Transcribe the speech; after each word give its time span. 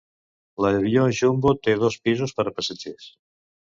L'avió 0.65 1.03
Jumbo 1.19 1.55
té 1.69 1.79
dos 1.87 2.01
pisos 2.09 2.37
per 2.39 2.51
a 2.51 2.59
passatgers. 2.61 3.17